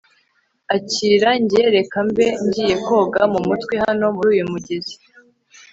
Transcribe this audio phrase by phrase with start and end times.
[0.75, 4.95] akira njye reka mbe ngiye koga mumutwe hano muruyu mugezi